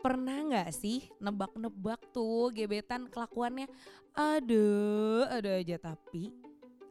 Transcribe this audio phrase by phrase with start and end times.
[0.00, 3.68] pernah nggak sih nebak-nebak tuh gebetan kelakuannya
[4.16, 6.34] aduh ada aja tapi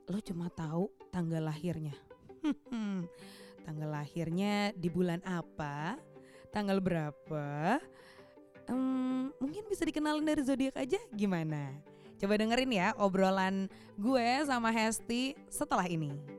[0.09, 1.93] lo cuma tahu tanggal lahirnya.
[3.67, 6.01] tanggal lahirnya di bulan apa,
[6.49, 7.77] tanggal berapa,
[8.65, 11.77] hmm, mungkin bisa dikenalin dari zodiak aja gimana?
[12.17, 16.38] Coba dengerin ya obrolan gue sama Hesti setelah ini.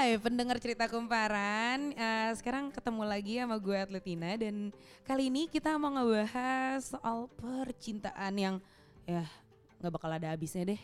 [0.00, 4.72] Hai pendengar cerita kumparan, uh, sekarang ketemu lagi sama gue Atletina dan
[5.04, 8.56] kali ini kita mau ngebahas soal percintaan yang
[9.04, 9.28] ya
[9.76, 10.80] nggak bakal ada habisnya deh.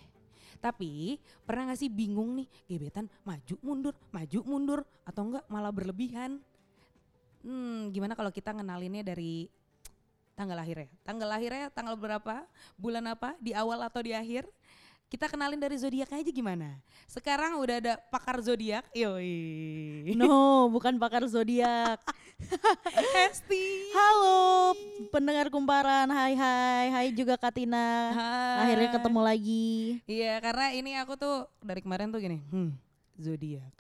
[0.61, 1.17] Tapi
[1.49, 6.37] pernah gak sih bingung nih gebetan maju mundur, maju mundur atau enggak malah berlebihan?
[7.41, 9.49] Hmm, gimana kalau kita ngenalinnya dari
[10.37, 10.93] tanggal lahirnya?
[11.09, 12.45] Tanggal lahirnya tanggal berapa?
[12.77, 13.33] Bulan apa?
[13.41, 14.45] Di awal atau di akhir?
[15.07, 16.83] Kita kenalin dari zodiak aja gimana?
[17.07, 18.83] Sekarang udah ada pakar zodiak.
[18.91, 20.11] Yoi.
[20.19, 22.03] No, bukan pakar zodiak.
[23.15, 23.95] Hesti.
[23.95, 24.75] Halo,
[25.15, 26.11] pendengar kumparan.
[26.11, 28.11] Hai hai, hai juga Katina.
[28.11, 28.59] Hai.
[28.67, 30.03] Akhirnya ketemu lagi.
[30.11, 32.75] Iya, karena ini aku tuh dari kemarin tuh gini, hmm,
[33.19, 33.73] zodiak.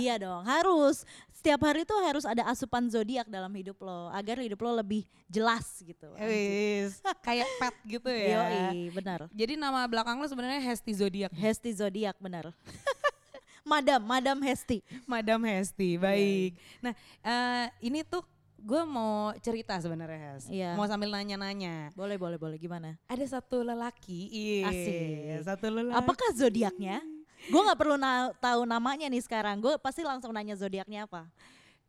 [0.00, 1.06] iya dong, harus.
[1.34, 5.82] Setiap hari tuh harus ada asupan zodiak dalam hidup lo agar hidup lo lebih jelas
[5.82, 6.14] gitu.
[6.18, 8.46] Wis, kayak pet gitu ya.
[8.70, 9.26] Yoi, benar.
[9.34, 11.34] Jadi nama belakang lo sebenarnya Hesti Zodiak.
[11.34, 12.54] Hesti zodiak benar.
[13.62, 14.82] Madam, Madam Hesti.
[15.06, 16.58] Madam Hesti, baik.
[16.82, 18.22] Nah, uh, ini tuh
[18.62, 20.46] gue mau cerita sebenarnya Hes.
[20.46, 20.78] Iya.
[20.78, 21.90] Mau sambil nanya-nanya.
[21.98, 22.56] Boleh, boleh, boleh.
[22.58, 22.94] Gimana?
[23.10, 24.30] Ada satu lelaki.
[24.30, 24.70] Iya.
[24.70, 25.06] Asik.
[25.46, 25.98] Satu lelaki.
[25.98, 27.02] Apakah zodiaknya?
[27.48, 29.58] Gue nggak perlu na tahu namanya nih sekarang.
[29.58, 31.26] Gue pasti langsung nanya zodiaknya apa.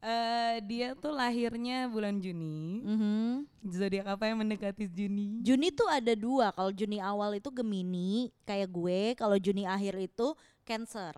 [0.03, 2.83] Uh, dia tuh lahirnya bulan Juni.
[2.83, 3.27] Mm -hmm.
[3.71, 5.39] Zodiak apa yang mendekati Juni?
[5.39, 6.51] Juni tuh ada dua.
[6.51, 9.15] Kalau Juni awal itu Gemini, kayak gue.
[9.15, 10.35] Kalau Juni akhir itu
[10.67, 11.15] Cancer.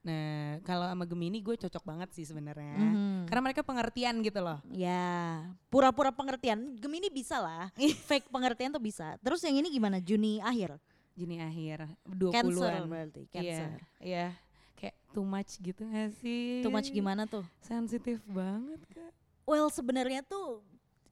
[0.00, 2.78] Nah, kalau sama Gemini gue cocok banget sih sebenarnya.
[2.78, 3.16] Mm -hmm.
[3.26, 4.62] Karena mereka pengertian gitu loh.
[4.70, 6.78] Ya, pura-pura pengertian.
[6.78, 7.68] Gemini bisa lah.
[8.08, 9.18] Fake pengertian tuh bisa.
[9.26, 9.98] Terus yang ini gimana?
[9.98, 10.78] Juni akhir.
[11.20, 12.32] Juni akhir 20-an.
[12.32, 13.70] Cancer berarti, Iya, Cancer.
[14.00, 14.26] Iya.
[14.80, 16.64] Kayak too much gitu gak sih?
[16.64, 17.44] Too much gimana tuh?
[17.60, 19.12] Sensitif banget kak.
[19.44, 20.64] Well sebenarnya tuh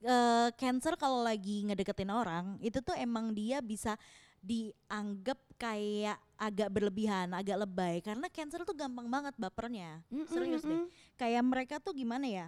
[0.09, 4.01] uh, Cancer kalau lagi ngedeketin orang itu tuh emang dia bisa
[4.39, 10.01] dianggap kayak agak berlebihan, agak lebay karena Cancer tuh gampang banget bapernya.
[10.31, 10.87] Serius deh.
[11.19, 12.47] Kayak mereka tuh gimana ya?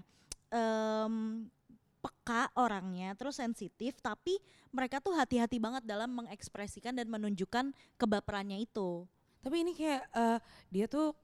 [0.55, 1.47] Um,
[2.01, 4.41] peka orangnya terus sensitif tapi
[4.73, 9.05] mereka tuh hati-hati banget dalam mengekspresikan dan menunjukkan kebaperannya itu.
[9.41, 11.17] Tapi ini kayak uh, dia tuh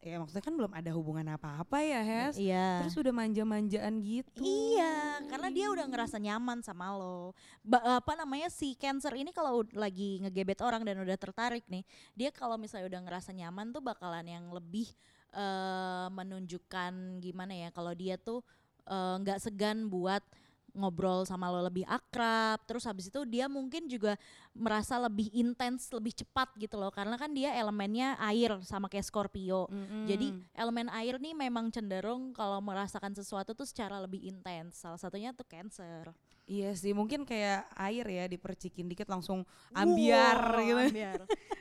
[0.00, 2.40] ya maksudnya kan belum ada hubungan apa-apa ya Hes.
[2.40, 2.84] Iya.
[2.84, 4.40] Terus udah manja-manjaan gitu.
[4.40, 7.36] Iya, karena dia udah ngerasa nyaman sama lo.
[7.60, 11.84] Ba apa namanya si Cancer ini kalau lagi ngegebet orang dan udah tertarik nih,
[12.16, 14.88] dia kalau misalnya udah ngerasa nyaman tuh bakalan yang lebih
[15.36, 18.40] uh, menunjukkan gimana ya kalau dia tuh
[18.86, 20.22] nggak uh, segan buat
[20.74, 24.14] ngobrol sama lo lebih akrab terus habis itu dia mungkin juga
[24.54, 29.66] merasa lebih intens lebih cepat gitu loh karena kan dia elemennya air sama kayak Scorpio
[29.70, 30.04] Mm -hmm.
[30.06, 30.26] jadi
[30.56, 35.46] elemen air nih memang cenderung kalau merasakan sesuatu tuh secara lebih intens salah satunya tuh
[35.46, 36.10] Cancer
[36.50, 40.82] Iya sih, mungkin kayak air ya dipercikin dikit langsung ambiar wow, gitu.
[40.90, 41.20] Ambiar.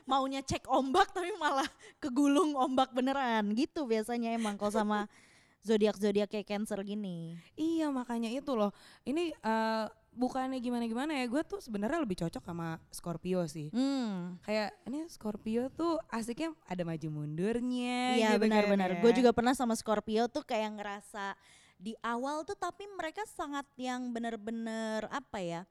[0.10, 1.70] Maunya cek ombak tapi malah
[2.02, 5.06] kegulung ombak beneran gitu biasanya emang kalau sama
[5.64, 7.36] zodiak-zodiak kayak Cancer gini.
[7.60, 8.72] Iya makanya itu loh.
[9.04, 13.72] Ini uh, bukannya gimana-gimana ya, gue tuh sebenarnya lebih cocok sama Scorpio sih.
[13.72, 14.40] Hmm.
[14.44, 18.20] Kayak ini Scorpio tuh asiknya ada maju mundurnya.
[18.20, 18.90] Iya gitu benar-benar.
[18.94, 19.04] Kan, ya.
[19.04, 21.36] Gue juga pernah sama Scorpio tuh kayak ngerasa
[21.80, 25.62] di awal tuh tapi mereka sangat yang bener-bener apa ya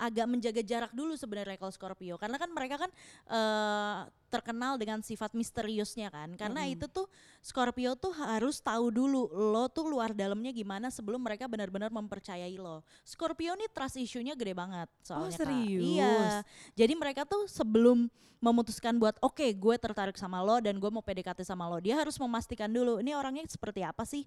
[0.00, 2.90] agak menjaga jarak dulu sebenarnya kalau Scorpio karena kan mereka kan
[3.28, 6.74] uh, terkenal dengan sifat misteriusnya kan karena Mm-mm.
[6.80, 7.04] itu tuh
[7.44, 12.80] Scorpio tuh harus tahu dulu lo tuh luar dalamnya gimana sebelum mereka benar-benar mempercayai lo
[13.04, 15.40] Scorpio nih trust issue-nya gede banget soalnya Kak.
[15.44, 15.84] serius?
[15.84, 16.40] iya
[16.72, 18.08] jadi mereka tuh sebelum
[18.40, 22.16] memutuskan buat oke gue tertarik sama lo dan gue mau PDKT sama lo dia harus
[22.16, 24.24] memastikan dulu ini orangnya seperti apa sih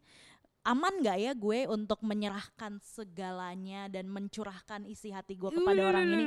[0.64, 6.24] aman nggak ya gue untuk menyerahkan segalanya dan mencurahkan isi hati gue kepada orang ini?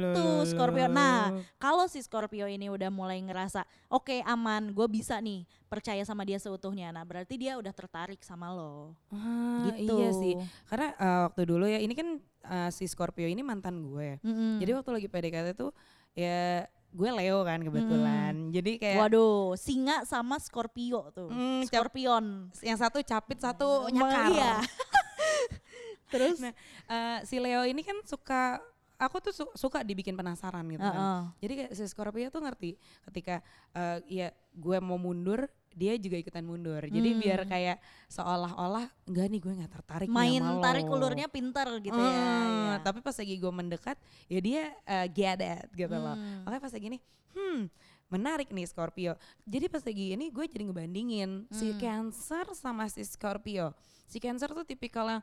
[0.00, 5.20] gitu Scorpio nah kalau si Scorpio ini udah mulai ngerasa oke okay, aman gue bisa
[5.20, 5.44] nih
[5.74, 6.94] percaya sama dia seutuhnya.
[6.94, 8.94] Nah berarti dia udah tertarik sama lo.
[9.10, 9.98] Ah, gitu.
[9.98, 10.34] Iya sih,
[10.70, 14.22] karena uh, waktu dulu ya ini kan uh, si Scorpio ini mantan gue.
[14.22, 14.62] Mm-mm.
[14.62, 15.74] Jadi waktu lagi PDKT tuh
[16.14, 16.62] ya
[16.94, 18.34] gue Leo kan kebetulan.
[18.48, 24.30] Jadi kayak waduh singa sama Scorpio tuh Hmm, Scorpion yang satu capit, satu nyakar.
[24.30, 24.54] iya.
[26.12, 26.54] terus Nah,
[26.86, 28.62] uh, si Leo ini kan suka
[28.94, 30.94] aku tuh su- suka dibikin penasaran gitu kan.
[30.94, 31.22] Heeh.
[31.40, 33.42] Jadi kayak si Scorpio tuh ngerti ketika
[33.72, 36.80] uh, ya gue mau mundur, dia juga ikutan mundur.
[36.80, 37.20] Jadi Hmm.
[37.20, 37.76] biar kayak
[38.08, 42.14] seolah-olah enggak nih gue nggak tertarik nih Main sama lo." tarik ulurnya pinter gitu ya.
[42.14, 42.74] Hmm, ya.
[42.80, 46.14] Tapi pas lagi gue mendekat, ya dia uh, get it gitu loh.
[46.14, 46.46] Hmm.
[46.46, 46.98] Makanya pas lagi ini,
[47.34, 47.60] hmm
[48.04, 49.18] menarik nih Scorpio.
[49.42, 51.80] Jadi pas lagi ini gue jadi ngebandingin si Hmm.
[51.82, 53.74] Cancer sama si Scorpio.
[54.06, 55.22] Si Cancer tuh tipikal yang,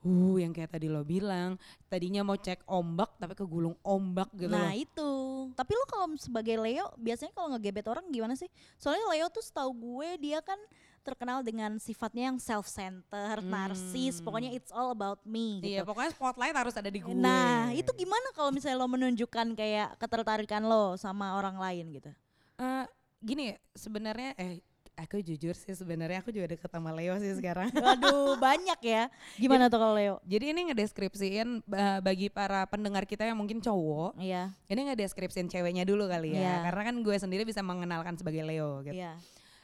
[0.00, 4.72] uh yang kayak tadi lo bilang, tadinya mau cek ombak tapi kegulung ombak gitu Nah
[4.72, 4.72] loh.
[4.72, 5.10] itu.
[5.52, 8.48] Tapi lu kalau sebagai Leo biasanya kalau ngegebet orang gimana sih?
[8.76, 10.56] Soalnya Leo tuh setahu gue dia kan
[11.00, 14.24] terkenal dengan sifatnya yang self-centered, narsis, Hmm.
[14.24, 15.88] pokoknya it's all about me Iya gitu.
[15.88, 17.12] pokoknya spotlight harus ada di gue.
[17.12, 22.12] Nah itu gimana kalau misalnya lo menunjukkan kayak ketertarikan lo sama orang lain gitu?
[22.56, 22.84] Eh,
[23.20, 24.60] gini sebenarnya eh
[25.00, 27.72] aku jujur sih sebenarnya aku juga deket sama Leo sih sekarang.
[27.80, 29.08] Waduh banyak ya.
[29.34, 30.20] Gimana tuh kalau Leo?
[30.22, 35.82] Jadi ini ngedeskripsiin ba- bagi para pendengar kita yang mungkin cowok, Iya, ini ngedeskripsiin ceweknya
[35.82, 36.40] dulu kali ya.
[36.40, 36.56] Iya.
[36.66, 38.94] Karena kan gue sendiri bisa mengenalkan sebagai Leo gitu.
[38.94, 39.16] iya.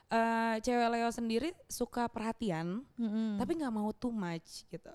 [0.06, 3.36] Eh, cewek Leo sendiri suka perhatian, Mm-mm.
[3.36, 4.92] tapi nggak mau too much gitu.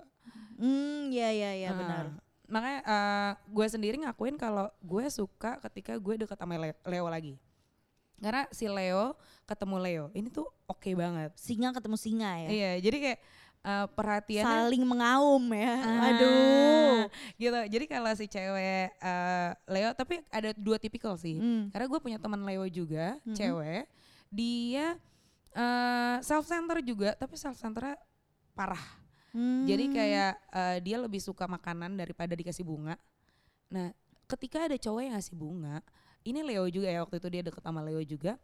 [0.56, 2.04] Hmm, iya iya iya Ah, benar.
[2.44, 7.36] Makanya eh, gue sendiri ngakuin kalau gue suka ketika gue deket sama Le- Leo lagi.
[8.22, 11.34] Karena si Leo ketemu Leo, ini tuh oke banget.
[11.34, 12.48] Singa ketemu singa ya.
[12.48, 13.20] Iya, jadi kayak
[13.62, 15.74] eh, perhatiannya Saling mengaum ya.
[15.82, 16.98] Ah, Aduh.
[17.34, 17.58] gitu.
[17.66, 21.34] Jadi kalau si cewek eh, Leo, tapi ada dua tipikal sih.
[21.36, 21.68] Hmm.
[21.74, 23.34] Karena gue punya teman Leo juga, Mhm.
[23.34, 23.84] cewek.
[24.30, 24.96] Dia
[26.22, 27.98] self center juga, tapi self centernya
[28.56, 28.80] parah.
[29.32, 29.64] Hmm.
[29.64, 32.96] Jadi kayak eh, dia lebih suka makanan daripada dikasih bunga.
[33.72, 33.92] Nah,
[34.28, 35.80] ketika ada cowok yang ngasih bunga,
[36.22, 38.38] ini Leo juga ya waktu itu dia deket sama Leo juga.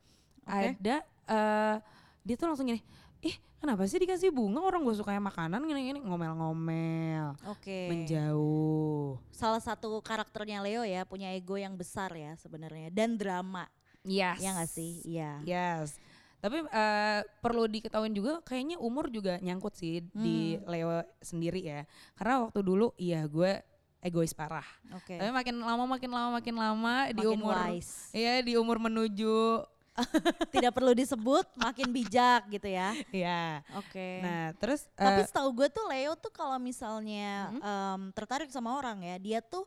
[0.45, 0.75] Oke.
[0.75, 0.97] Ada
[1.29, 1.77] eh,
[2.23, 2.81] dia tuh langsung gini,
[3.21, 7.89] ih kenapa sih dikasih bunga orang gue suka makanan gini-gini ngomel-ngomel Oke.
[7.89, 9.19] menjauh.
[9.31, 13.67] Salah satu karakternya Leo ya punya ego yang besar ya sebenarnya dan drama.
[14.07, 14.41] Yes.
[14.41, 14.93] Ya nggak sih?
[15.05, 15.33] Iya.
[15.45, 15.99] Yes.
[16.39, 20.71] Tapi eh, perlu diketahui juga kayaknya umur juga nyangkut sih di Hmm.
[20.71, 21.83] Leo sendiri ya.
[22.15, 23.59] Karena waktu dulu iya gue
[23.99, 24.67] egois parah.
[24.95, 25.19] Oke.
[25.19, 28.11] Tapi makin lama makin lama makin lama di Makin umur wise.
[28.15, 29.67] Iya di umur menuju
[30.55, 32.95] Tidak perlu disebut, makin bijak gitu ya.
[33.11, 33.63] ya.
[33.79, 34.23] Oke.
[34.23, 39.03] Nah, terus Tapi eh, setahu gue tuh Leo tuh kalau misalnya em, tertarik sama orang
[39.03, 39.67] ya, dia tuh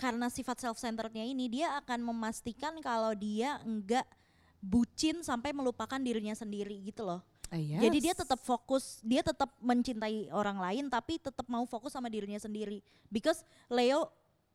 [0.00, 4.08] karena sifat self-centerednya ini dia akan memastikan kalau dia enggak
[4.60, 7.20] bucin sampai melupakan dirinya sendiri gitu loh.
[7.50, 8.20] Eh, Jadi dia yes.
[8.22, 12.78] tetap fokus, dia tetap mencintai orang lain tapi tetap mau fokus sama dirinya sendiri.
[13.10, 14.10] Because Leo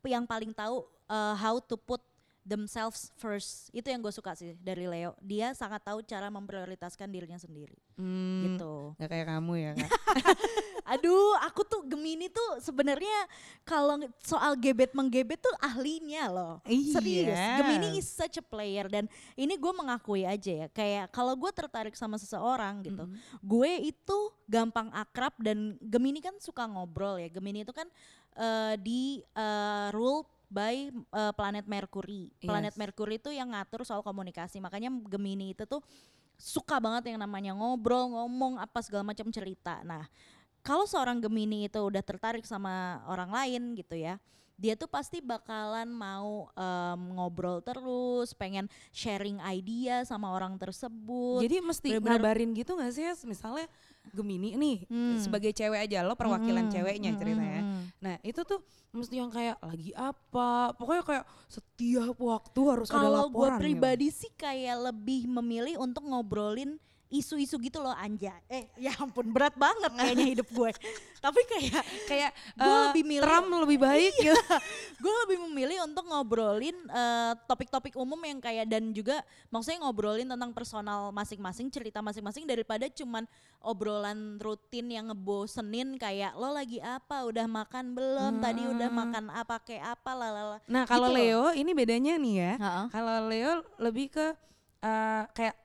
[0.06, 2.00] yang paling tahu uh, how to put
[2.46, 3.74] themselves first.
[3.74, 5.18] Itu yang gue suka sih dari Leo.
[5.20, 7.74] Dia sangat tahu cara memprioritaskan dirinya sendiri.
[7.98, 8.74] Hmm, Gitu.
[8.96, 9.90] Gak kayak kamu ya kak.
[10.94, 13.26] Aduh, aku tuh Gemini tuh sebenarnya
[13.66, 16.54] kalau soal gebet menggebet tuh ahlinya loh.
[16.62, 17.58] Serius, Iya.
[17.58, 20.68] Gemini is such a player dan ini gue mengakui aja ya.
[20.70, 23.18] Kayak kalau gue tertarik sama seseorang gitu, Mm-mm.
[23.42, 27.34] gue itu gampang akrab dan Gemini kan suka ngobrol ya.
[27.34, 27.90] Gemini itu kan
[28.38, 32.32] eh, di eh, rule by eh, planet Mercury.
[32.42, 32.80] Planet Yes.
[32.80, 34.62] Mercury itu yang ngatur soal komunikasi.
[34.62, 35.82] Makanya Gemini itu tuh
[36.36, 39.80] suka banget yang namanya ngobrol, ngomong apa segala macam cerita.
[39.88, 40.04] Nah,
[40.66, 44.20] kalau seorang Gemini itu udah tertarik sama orang lain gitu ya,
[44.56, 51.44] dia tuh pasti bakalan mau em, ngobrol terus, pengen sharing idea sama orang tersebut.
[51.44, 53.04] Jadi mesti bener-bener- ngabarin gitu gak sih?
[53.24, 53.68] Misalnya
[54.08, 55.18] Gemini nih Hmm.
[55.18, 57.62] sebagai cewek aja lo perwakilan Mm-mm, ceweknya mm-mm, ceritanya.
[57.62, 57.82] mm-mm.
[58.00, 63.26] Nah itu tuh mesti yang kayak lagi apa, pokoknya kayak setiap waktu harus ada Kalau
[63.26, 63.52] gue laporan.
[63.52, 63.64] gitu.
[63.66, 68.34] pribadi sih kayak lebih memilih untuk ngobrolin isu-isu gitu loh Anja.
[68.46, 70.72] Eh ya ampun berat banget kayaknya hidup gue.
[71.26, 74.34] Tapi kayak kayak Gua eh, lebih milih- Trump lebih baik gitu.
[75.04, 80.52] gue lebih memilih untuk ngobrolin eh, topik-topik umum yang kayak dan juga maksudnya ngobrolin tentang
[80.52, 83.26] personal masing-masing cerita masing-masing daripada cuman
[83.60, 89.02] obrolan rutin yang ngebosenin kayak lo lagi apa udah makan belum tadi udah Hmm.
[89.02, 91.50] makan apa kayak apa lalala Nah kalau Gitu loh.
[91.50, 92.54] Leo ini bedanya nih ya.
[92.56, 92.86] Heeh.
[92.90, 94.28] Kalau Leo lebih ke
[94.80, 95.56] eh, kayak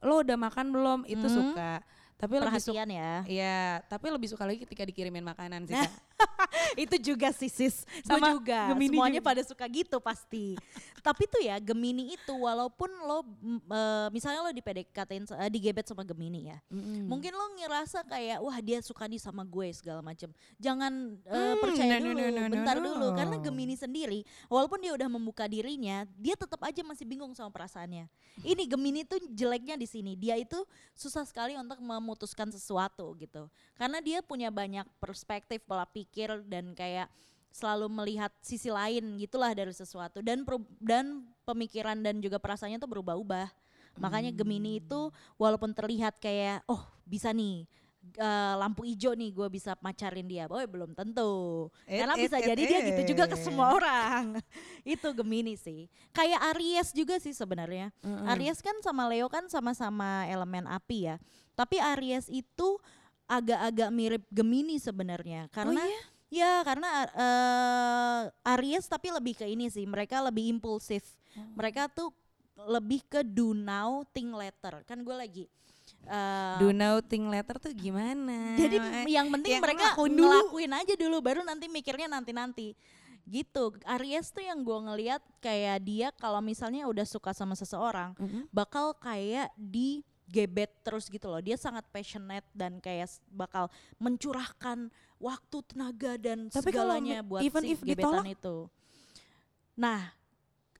[0.00, 1.36] lo udah makan belum itu Hmm.
[1.52, 1.72] suka.
[2.18, 5.78] Tapi lebih suka perhatian ya Iya, tapi lebih suka lagi ketika dikirimin makanan sih.
[5.78, 5.90] Kak.
[6.84, 7.86] itu juga sih sis.
[8.02, 8.74] Sama Gue juga.
[8.74, 9.28] Gemini semuanya juga.
[9.30, 10.54] pada suka gitu pasti.
[11.06, 15.86] Tapi tuh ya Gemini itu walaupun lo mm, eh, misalnya lo di PDKT uh, digebet
[15.86, 17.06] sama Gemini ya Mm-mm.
[17.06, 21.62] mungkin lo ngerasa kayak wah dia suka nih sama gue segala macam jangan eh, Hmm,
[21.62, 22.84] percaya no, no, dulu no, no, no, bentar no.
[22.92, 23.06] dulu.
[23.14, 24.20] Karena Gemini sendiri
[24.50, 28.10] walaupun dia udah membuka dirinya dia tetap aja masih bingung sama perasaannya.
[28.42, 30.12] Ini Gemini tuh jeleknya di sini.
[30.18, 30.58] Dia itu
[30.94, 33.46] susah sekali untuk memutuskan sesuatu gitu.
[33.78, 36.07] Karena dia punya banyak perspektif pola pikir
[36.46, 37.08] dan kayak
[37.48, 42.90] selalu melihat sisi lain gitulah dari sesuatu dan per- dan pemikiran dan juga perasaannya tuh
[42.90, 43.48] berubah-ubah
[43.98, 47.66] Makanya Gemini itu walaupun terlihat kayak oh bisa nih
[48.14, 51.66] eh, lampu hijau nih gue bisa macarin dia, oh belum tentu.
[51.84, 53.42] Et, Karena et, bisa et, jadi dia gitu juga ke et.
[53.42, 54.38] semua orang.
[54.96, 55.90] itu Gemini sih.
[56.14, 57.90] Kayak Aries juga sih sebenarnya.
[58.00, 58.30] Mm-mm.
[58.38, 61.16] Aries kan sama Leo kan sama-sama elemen api ya.
[61.58, 62.78] Tapi Aries itu
[63.28, 66.02] agak-agak mirip Gemini sebenarnya karena oh iya?
[66.28, 68.22] ya karena eh,
[68.56, 69.84] Aries tapi lebih ke ini sih.
[69.84, 71.04] Mereka lebih impulsif.
[71.36, 71.44] Oh.
[71.54, 72.10] Mereka tuh
[72.58, 74.82] lebih ke do now think later.
[74.82, 75.44] Kan gue lagi
[76.08, 78.56] eh, Do now think later tuh gimana?
[78.56, 82.72] jadi Makanya- yang penting yang mereka ngelakuin ngelakuin aja dulu baru nanti mikirnya nanti-nanti.
[83.28, 83.76] Gitu.
[83.84, 88.48] Aries tuh yang gue ngeliat kayak dia kalau misalnya udah suka sama seseorang Mm-mm.
[88.48, 91.40] bakal kayak di gebet terus gitu loh.
[91.40, 97.72] Dia sangat passionate dan kayak bakal mencurahkan waktu, tenaga dan Tapi segalanya buat even si
[97.74, 98.24] if gebetan ditolak?
[98.36, 98.56] itu.
[99.74, 100.12] Nah,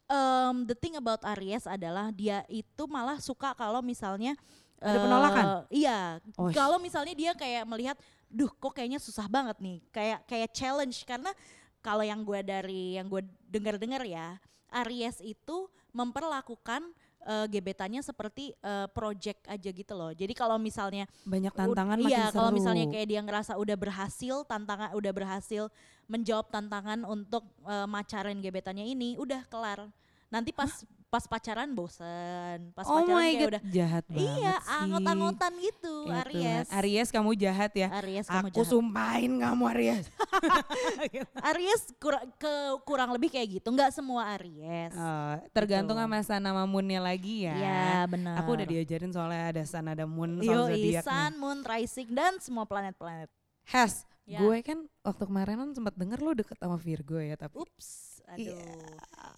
[0.07, 4.37] um, the thing about Aries adalah dia itu malah suka kalau misalnya
[4.79, 5.45] Ada eh, penolakan?
[5.75, 5.99] Iya.
[6.39, 7.97] Oh, Kalau misalnya dia kayak melihat,
[8.31, 11.35] duh kok kayaknya susah banget nih, kayak kayak challenge karena
[11.83, 14.39] kalau yang gue dari yang gue dengar-dengar ya,
[14.71, 16.95] Aries itu memperlakukan
[17.25, 20.13] eh, gebetannya seperti eh, project aja gitu loh.
[20.15, 22.37] Jadi kalau misalnya banyak tantangan makin iya, seru.
[22.39, 25.63] kalau misalnya kayak dia ngerasa udah berhasil tantangan udah berhasil
[26.09, 29.89] menjawab tantangan untuk eh, macarin gebetannya ini, udah kelar.
[30.29, 34.55] Nanti pas pas pacaran bosen, pas oh pacaran my kayak god, udah jahat banget Iya,
[34.77, 36.67] angot-angotan gitu, Ya Tuhan, Aries.
[36.71, 37.89] Aries kamu jahat ya.
[37.97, 38.69] Aries kamu Aku jahat.
[38.69, 40.05] sumpahin kamu Aries.
[41.49, 42.53] Aries kurang ke
[42.85, 44.93] kurang lebih kayak gitu, nggak semua Aries.
[44.93, 46.05] Oh, tergantung Gitu.
[46.05, 47.55] sama sun sama moonnya lagi ya.
[47.57, 48.35] Iya, benar.
[48.39, 51.03] Aku udah diajarin soalnya ada sun ada moon Yo, soal zodiaknya.
[51.03, 53.33] Sun, Moon, Rising dan semua planet-planet.
[53.67, 54.41] Has, Ya.
[54.41, 58.55] gue kan waktu kemarin kan sempat denger lu deket sama Virgo ya tapi Ups, aduh.
[58.55, 58.61] Iya.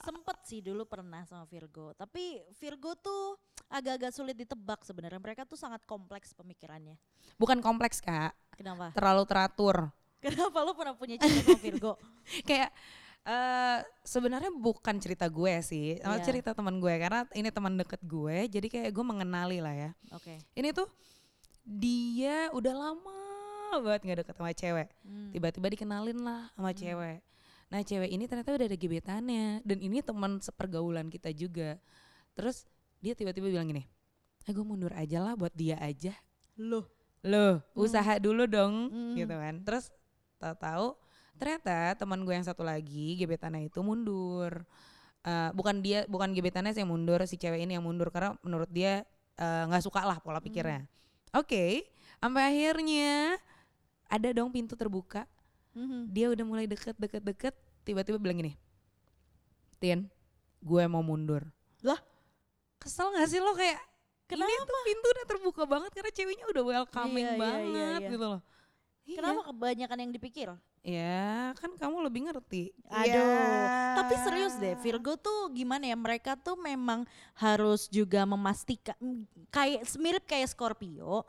[0.01, 3.37] Sempet sih dulu pernah sama Virgo, tapi Virgo tuh
[3.69, 5.21] agak-agak sulit ditebak sebenarnya.
[5.21, 6.97] Mereka tuh sangat kompleks pemikirannya.
[7.37, 8.93] bukan kompleks kak, Kenapa?
[8.93, 9.77] terlalu teratur.
[10.25, 11.97] Kenapa lu pernah punya cinta sama Virgo?
[12.49, 12.69] Kayak
[13.21, 16.25] eh sebenarnya bukan cerita gue sih, sama Iya.
[16.25, 19.91] cerita teman gue karena ini teman deket gue, jadi kayak gue mengenali lah ya.
[20.13, 20.41] Oke.
[20.57, 20.89] Ini tuh
[21.63, 23.21] dia udah lama
[23.85, 24.89] banget nggak deket sama cewek.
[25.05, 25.31] Hmm.
[25.31, 27.21] tiba-tiba dikenalin lah sama cewek.
[27.71, 31.79] Nah cewek ini ternyata udah ada gebetannya dan ini teman sepergaulan kita juga.
[32.35, 32.67] Terus
[32.99, 33.87] dia tiba-tiba bilang gini,
[34.45, 36.13] eh gue mundur aja lah buat dia aja.
[36.59, 36.85] Loh.
[37.23, 39.15] Loh usaha dulu dong Hmm.
[39.15, 39.63] gitu kan.
[39.63, 39.89] Terus
[40.43, 40.99] tahu-tahu
[41.39, 44.67] ternyata teman gue yang satu lagi gebetannya itu mundur.
[45.21, 48.73] Eh, bukan dia bukan gebetannya sih yang mundur si cewek ini yang mundur karena menurut
[48.73, 49.05] dia
[49.39, 50.89] eh, nggak suka lah pola pikirnya.
[51.37, 51.87] Oke,
[52.19, 53.39] sampai akhirnya
[54.11, 55.23] ada dong pintu terbuka
[55.71, 56.11] Mhm.
[56.11, 58.53] dia udah mulai deket deket deket tiba-tiba bilang gini
[59.79, 60.11] Tien
[60.61, 61.47] gue mau mundur
[61.81, 61.97] Lah?
[62.77, 63.81] kesel gak sih lo kayak
[64.31, 64.63] ini Kenapa?
[64.63, 68.11] tuh pintu udah terbuka banget karena ceweknya udah welcoming Iya, iya, iya, banget iya.
[68.13, 68.43] gitu loh
[69.01, 69.17] Iya.
[69.19, 70.49] Kenapa kebanyakan yang dipikir?
[70.81, 74.01] ya kan kamu lebih ngerti Aduh, Ya.
[74.01, 77.05] tapi serius deh Virgo tuh gimana ya mereka tuh memang
[77.37, 78.97] harus juga memastikan
[79.53, 81.29] kayak mirip kayak Scorpio.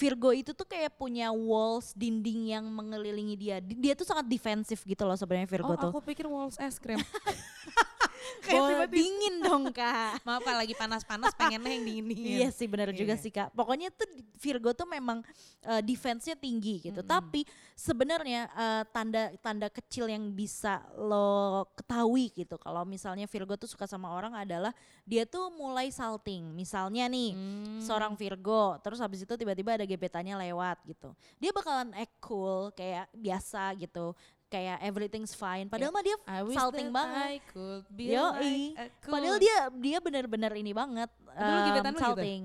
[0.00, 3.60] Virgo itu tuh kayak punya walls dinding yang mengelilingi dia.
[3.60, 5.90] Di- Dia tuh sangat defensif gitu loh sebenarnya Virgo oh tuh.
[5.92, 6.96] aku pikir walls es krim
[8.42, 10.18] Bola dingin dong kak.
[10.26, 13.22] maaf kak lagi panas-panas pengennya yang dingin dingin Iya sih benar juga Iya.
[13.22, 13.52] sih kak.
[13.52, 14.06] Pokoknya tuh
[14.36, 15.20] Virgo tuh memang
[15.62, 17.00] eh, defense-nya tinggi gitu.
[17.00, 17.44] Tapi
[17.74, 22.56] sebenarnya eh, tanda tanda kecil yang bisa lo ketahui gitu.
[22.56, 24.72] Kalau misalnya Virgo tuh suka sama orang adalah
[25.02, 26.52] dia tuh mulai salting.
[26.52, 27.80] Misalnya nih Hmm.
[27.80, 31.12] seorang Virgo, terus habis itu tiba-tiba ada gebetannya lewat gitu.
[31.36, 34.12] Dia bakalan act cool kayak biasa gitu.
[34.50, 35.70] Kayak everything's fine.
[35.70, 36.16] Padahal mah dia
[36.50, 37.22] salting banget.
[37.24, 38.74] I could be Yoi.
[38.74, 42.04] like cool- Padahal dia dia benar-benar ini banget Dulu gebetan lu gitu?
[42.04, 42.44] salting.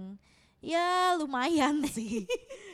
[0.61, 2.25] Ya lumayan sih.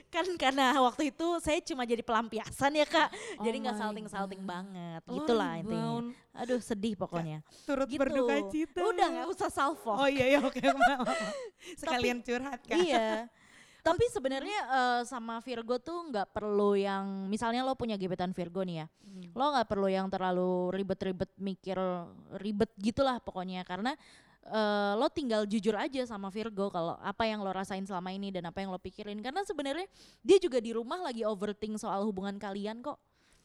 [0.08, 3.08] kan karena waktu itu saya cuma jadi pelampiasan ya kak.
[3.40, 5.00] Oh jadi nggak salting-salting banget.
[5.08, 6.12] Oh, Gitulah intinya.
[6.34, 7.40] Aduh sedih pokoknya.
[7.64, 8.00] turut Gitu.
[8.00, 9.96] berduka cita Udah nggak usah salvo.
[9.96, 11.08] Oh iya iya oke maaf.
[11.80, 12.76] Sekalian curhat kan.
[12.78, 13.32] iya.
[13.82, 18.86] Tapi sebenarnya eh, sama Virgo tuh nggak perlu yang misalnya lo punya gebetan Virgo nih
[18.86, 19.28] ya, Hmm.
[19.36, 21.76] lo nggak perlu yang terlalu ribet-ribet mikir
[22.40, 23.92] ribet gitulah pokoknya karena
[24.48, 28.48] eh, lo tinggal jujur aja sama Virgo kalau apa yang lo rasain selama ini dan
[28.48, 29.90] apa yang lo pikirin karena sebenarnya
[30.24, 32.98] dia juga di rumah lagi overthink soal hubungan kalian kok.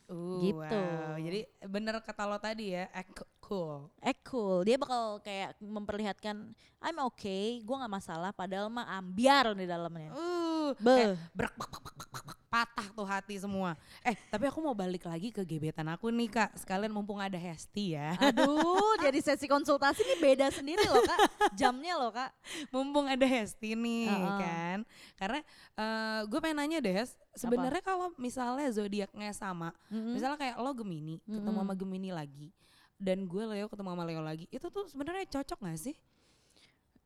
[0.07, 0.63] Uh, Gitu.
[0.63, 1.19] wow.
[1.19, 3.91] Jadi bener kata lo tadi ya, act cool.
[3.99, 9.67] Eh cool, dia bakal kayak memperlihatkan I'm okay, gue nggak masalah padahal mah ambiar di
[9.67, 10.15] dalamnya.
[10.15, 10.75] Uh, tuh.
[10.83, 10.97] Beuh.
[10.97, 13.77] Kayak brek, bek, bek, bek, bek, bek, patah tuh hati semua.
[14.01, 16.57] Eh, tapi aku mau balik lagi ke gebetan aku nih kak.
[16.57, 18.17] Sekalian mumpung ada Hesti ya.
[18.17, 21.19] Aduh, jadi sesi konsultasi ini beda sendiri loh kak.
[21.53, 22.33] Jamnya loh kak.
[22.73, 24.39] mumpung ada Hesti nih Heeh.
[24.41, 24.79] kan.
[25.21, 25.39] Karena
[25.77, 30.17] eh, gue pengen nanya deh, Hes, sebenarnya kalau misalnya zodiaknya sama, Mm-mm.
[30.17, 31.61] misalnya kayak lo Gemini ketemu Mm-mm.
[31.69, 32.49] sama Gemini lagi,
[32.97, 35.97] dan gue Leo ketemu sama Leo lagi, itu tuh sebenarnya cocok gak sih?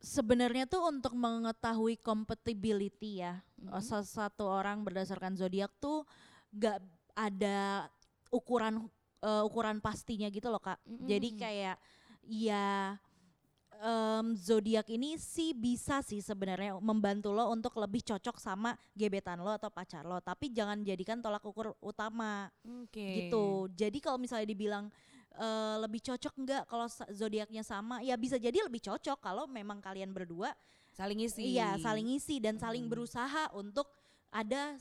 [0.01, 3.81] Sebenarnya tuh untuk mengetahui compatibility ya, Mhm.
[3.85, 6.01] salah satu orang berdasarkan zodiak tuh
[6.51, 6.81] gak
[7.13, 7.85] ada
[8.33, 8.89] ukuran
[9.21, 10.81] eh, ukuran pastinya gitu loh kak.
[11.05, 11.41] Jadi Mm-mm.
[11.45, 11.77] kayak
[12.25, 12.97] ya
[13.77, 19.53] em, zodiak ini sih bisa sih sebenarnya membantu lo untuk lebih cocok sama gebetan lo
[19.53, 23.29] atau pacar lo, tapi jangan jadikan tolak ukur utama Oke.
[23.29, 23.69] gitu.
[23.77, 24.89] Jadi kalau misalnya dibilang
[25.35, 30.11] eh, lebih cocok nggak kalau zodiaknya sama, ya bisa jadi lebih cocok kalau memang kalian
[30.11, 30.51] berdua
[30.91, 31.55] Saling isi.
[31.55, 32.91] iya saling ngisi dan saling Hmm.
[32.91, 33.87] berusaha untuk
[34.31, 34.75] ada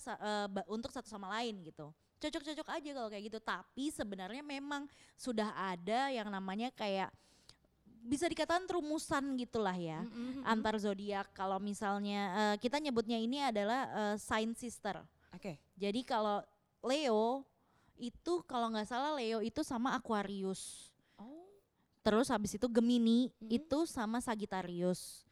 [0.47, 1.91] ba- untuk satu sama lain gitu.
[2.21, 3.39] Cocok-cocok aja kalau kayak gitu.
[3.41, 7.11] Tapi sebenarnya memang sudah ada yang namanya kayak
[8.01, 10.41] bisa dikatakan rumusan gitulah ya Mm-mm.
[10.45, 11.31] antar zodiak.
[11.33, 15.01] Kalau misalnya eh, kita nyebutnya ini adalah eh, sign sister.
[15.33, 15.59] Oke.
[15.75, 16.43] Jadi kalau
[16.81, 17.45] Leo
[18.01, 20.89] itu kalau nggak salah Leo itu sama Aquarius.
[21.15, 21.45] Oh.
[22.01, 23.49] Terus habis itu Gemini Mhm.
[23.53, 25.29] itu sama Sagittarius.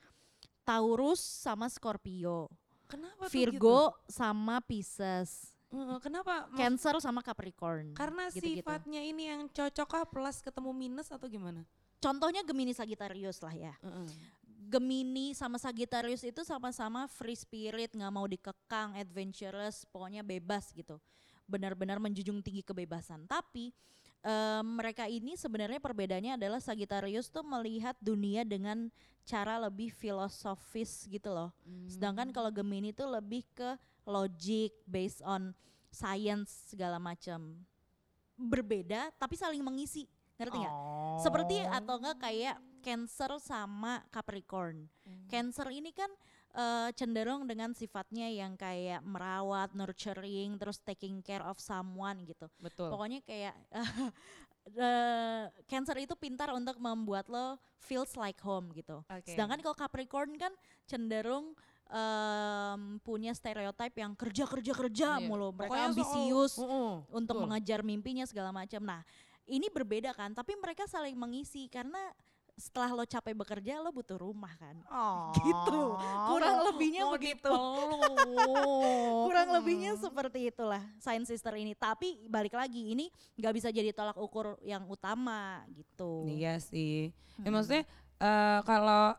[0.62, 2.52] Taurus sama Scorpio.
[2.84, 5.52] Kenapa tuh Virgo sama Pisces.
[5.68, 6.00] gitu?
[6.00, 6.48] Kenapa?
[6.56, 7.92] Cancer sama Capricorn.
[7.92, 8.64] karena gitu-gitu.
[8.64, 11.64] sifatnya ini yang cocok plus ketemu minus atau gimana?
[12.00, 13.74] Contohnya Gemini Sagittarius lah ya.
[13.80, 14.08] Heeh.
[14.68, 21.00] Gemini sama Sagittarius itu sama-sama free spirit, nggak mau dikekang, adventurous, pokoknya bebas gitu.
[21.48, 23.24] Benar-benar menjunjung tinggi kebebasan.
[23.24, 23.72] Tapi
[24.22, 28.92] em, mereka ini sebenarnya perbedaannya adalah Sagittarius tuh melihat dunia dengan
[29.24, 31.52] cara lebih filosofis gitu loh.
[31.88, 33.76] Sedangkan kalau Gemini tuh lebih ke
[34.08, 35.52] logic based on
[35.92, 37.60] science segala macam.
[38.38, 40.08] Berbeda tapi saling mengisi,
[40.40, 40.72] ngerti nggak?
[40.76, 41.20] Oh.
[41.20, 44.86] Seperti atau enggak kayak Cancer sama Capricorn.
[45.28, 46.08] Cancer ini kan
[46.58, 52.50] eh, cenderung dengan sifatnya yang kayak merawat, nurturing, terus taking care of someone gitu.
[52.58, 52.90] betul.
[52.90, 53.54] Pokoknya kayak
[54.74, 59.00] eh, Cancer itu pintar untuk membuat lo feels like home gitu.
[59.06, 59.32] Oke.
[59.32, 60.52] Sedangkan kalau Capricorn kan
[60.84, 61.54] cenderung
[61.88, 65.24] em, punya stereotip yang kerja kerja kerja Iya.
[65.24, 65.56] mulu.
[65.56, 67.44] Mereka Pokoknya ambisius Heeh, untuk betul.
[67.48, 68.84] mengejar mimpinya segala macam.
[68.84, 69.00] Nah,
[69.48, 72.12] ini berbeda kan, tapi mereka saling mengisi karena
[72.58, 74.74] setelah lo capek bekerja lo butuh rumah kan.
[74.88, 75.80] Oh, Gitu.
[76.26, 77.54] Kurang mau- lebihnya mau begitu.
[79.24, 80.02] Kurang lebihnya Hmm.
[80.02, 81.72] seperti itulah Sign Sister ini.
[81.72, 86.26] Tapi balik lagi ini nggak bisa jadi tolak ukur yang utama gitu.
[86.26, 87.14] Iya sih.
[87.36, 87.54] Ya Mm-mm.
[87.54, 87.84] maksudnya
[88.18, 89.14] eh, kalau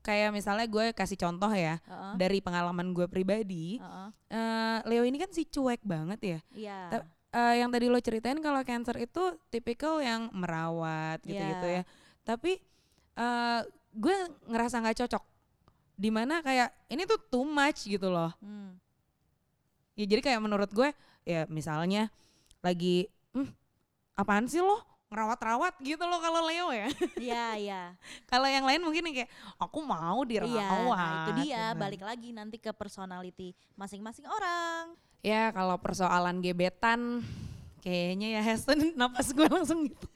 [0.00, 4.08] kayak misalnya gue kasih contoh ya Heeh, dari pengalaman gue pribadi, heeh.
[4.28, 6.38] eh, Leo ini kan si cuek banget ya.
[6.52, 6.78] Iya.
[6.90, 11.76] Ta- Eh, yang tadi lo ceritain kalau Cancer itu tipikal yang merawat gitu-gitu Iya.
[11.76, 12.05] ya.
[12.26, 12.58] Tapi
[13.14, 13.60] eh,
[13.94, 14.16] gue
[14.50, 15.24] ngerasa nggak cocok.
[15.96, 18.34] Di mana kayak ini tuh too much gitu loh.
[18.42, 18.76] Hmm.
[19.96, 20.90] Ya jadi kayak menurut gue
[21.24, 22.12] ya misalnya
[22.60, 23.48] lagi hmm,
[24.18, 26.90] apaan sih lo ngerawat-rawat gitu loh kalau Leo ya.
[27.26, 27.82] Iya, iya.
[28.26, 30.50] kalau yang lain mungkin kayak aku mau dirawat.
[30.50, 31.80] Iya, nah itu dia gitu.
[31.80, 34.98] balik lagi nanti ke personality masing-masing orang.
[35.22, 37.22] Ya kalau persoalan gebetan
[37.80, 40.06] kayaknya ya Heston napas gue langsung gitu.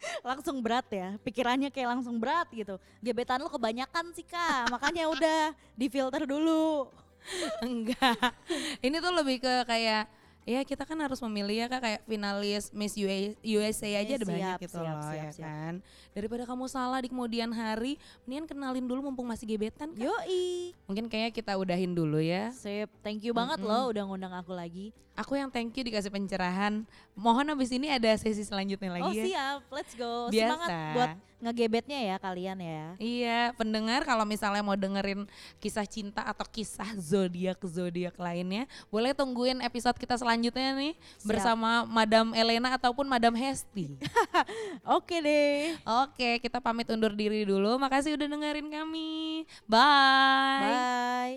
[0.28, 1.16] langsung berat ya.
[1.22, 2.76] Pikirannya kayak langsung berat gitu.
[3.04, 4.72] Gebetan lu kebanyakan sih kak.
[4.72, 5.42] Makanya udah
[5.76, 6.88] difilter dulu.
[7.66, 8.32] Enggak.
[8.80, 10.08] Ini tuh lebih ke kayak
[10.50, 14.26] ya kita kan harus memilih ya kak kayak finalis Miss UA USA aja Eh, ada
[14.26, 15.46] banyak siap, gitu siap, loh siap, ya siap.
[15.46, 15.74] kan.
[16.10, 17.94] Daripada kamu salah di kemudian hari,
[18.26, 20.02] mendingan kenalin dulu mumpung masih gebetan kan.
[20.02, 22.50] yoi Mungkin kayaknya kita udahin dulu ya.
[22.50, 23.70] sip thank you banget Mm-mm.
[23.70, 26.80] loh udah ngundang aku lagi Aku yang thank you dikasih pencerahan.
[27.12, 29.24] Mohon abis ini ada sesi selanjutnya lagi oh ya.
[29.28, 30.40] siap let's go Biasa.
[30.48, 31.10] semangat buat
[31.40, 35.24] ngegebetnya ya kalian ya Iya, pendengar kalau misalnya mau dengerin
[35.56, 41.28] kisah cinta atau kisah zodiak zodiak lainnya, boleh tungguin episode kita selanjutnya nih Siap.
[41.28, 43.92] bersama Madam Elena ataupun Madam Hesti.
[44.96, 47.76] oke deh Oke, kita pamit undur diri dulu.
[47.76, 49.44] Makasih udah dengerin kami.
[49.68, 50.64] Bye.
[50.64, 51.36] bye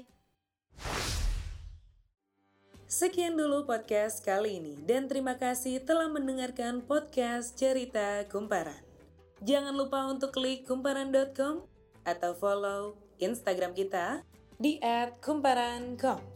[2.88, 8.80] Sekian dulu podcast kali ini dan terima kasih telah mendengarkan podcast Cerita Kumparan.
[9.44, 11.68] Jangan lupa untuk klik kumparan.com
[12.08, 14.24] atau follow Instagram kita
[14.56, 14.80] di
[15.20, 16.33] @kumparan.com.